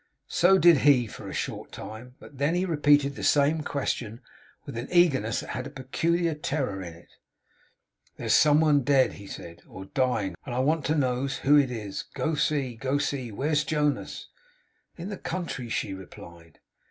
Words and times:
So 0.33 0.57
did 0.57 0.79
he 0.79 1.05
for 1.05 1.29
a 1.29 1.31
short 1.31 1.71
time; 1.71 2.15
but 2.19 2.39
then 2.39 2.55
he 2.55 2.65
repeated 2.65 3.13
the 3.13 3.21
same 3.23 3.61
question 3.61 4.19
with 4.65 4.75
an 4.75 4.87
eagerness 4.91 5.41
that 5.41 5.49
had 5.49 5.67
a 5.67 5.69
peculiar 5.69 6.33
terror 6.33 6.81
in 6.81 6.95
it. 6.95 7.17
'There's 8.17 8.33
some 8.33 8.61
one 8.61 8.81
dead,' 8.81 9.13
he 9.13 9.27
said, 9.27 9.61
'or 9.67 9.85
dying; 9.85 10.33
and 10.43 10.55
I 10.55 10.59
want 10.59 10.85
to 10.85 10.95
knows 10.95 11.37
who 11.45 11.55
it 11.55 11.69
is. 11.69 12.05
Go 12.15 12.33
see, 12.33 12.73
go 12.75 12.97
see! 12.97 13.31
Where's 13.31 13.63
Jonas?' 13.63 14.29
'In 14.97 15.09
the 15.09 15.17
country,' 15.19 15.69
she 15.69 15.93
replied. 15.93 16.57